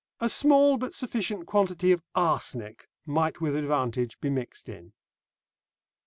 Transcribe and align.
A 0.19 0.29
small 0.29 0.77
but 0.79 0.95
sufficient 0.95 1.45
quantity 1.45 1.91
of 1.91 2.01
arsenic 2.15 2.89
might 3.05 3.39
with 3.39 3.55
advantage 3.55 4.19
be 4.19 4.31
mixed 4.31 4.67
in. 4.67 4.93